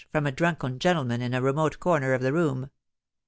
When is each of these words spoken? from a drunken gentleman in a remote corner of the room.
from 0.11 0.25
a 0.25 0.31
drunken 0.31 0.79
gentleman 0.79 1.21
in 1.21 1.31
a 1.35 1.43
remote 1.43 1.79
corner 1.79 2.13
of 2.15 2.23
the 2.23 2.33
room. 2.33 2.71